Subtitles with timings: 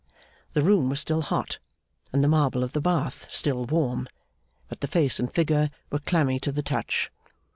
[0.53, 1.59] The room was still hot,
[2.11, 4.09] and the marble of the bath still warm;
[4.67, 7.11] but the face and figure were clammy to the touch.